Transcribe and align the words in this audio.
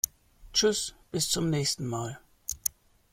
Tschüss, 0.51 0.95
bis 1.11 1.29
zum 1.29 1.51
nächsen 1.51 1.85
Mal! 1.85 2.19